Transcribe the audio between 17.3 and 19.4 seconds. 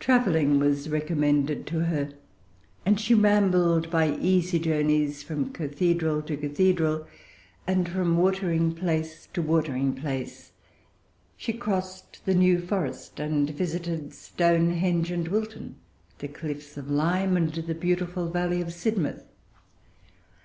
and the beautiful valley of Sidmouth.